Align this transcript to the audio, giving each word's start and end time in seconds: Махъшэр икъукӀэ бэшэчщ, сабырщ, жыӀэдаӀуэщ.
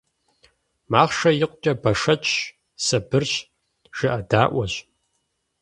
Махъшэр 0.91 1.35
икъукӀэ 1.43 1.73
бэшэчщ, 1.81 2.31
сабырщ, 2.85 3.31
жыӀэдаӀуэщ. 3.95 4.73